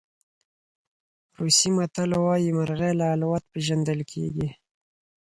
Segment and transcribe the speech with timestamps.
[1.39, 4.49] روسي متل وایي مرغۍ له الوت پېژندل کېږي.